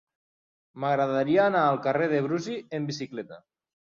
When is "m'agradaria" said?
0.83-1.43